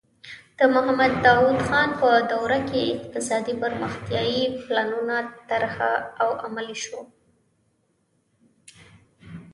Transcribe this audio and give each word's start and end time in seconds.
د 0.57 0.59
محمد 0.73 1.13
داؤد 1.25 1.57
خان 1.67 1.89
په 2.01 2.09
دوره 2.31 2.59
کې 2.69 2.81
اقتصادي 2.97 3.53
پرمختیايي 3.61 4.43
پلانونه 4.65 5.17
طرح 5.49 5.75
او 6.21 6.29
عملي 6.45 6.75
شول. 6.83 7.05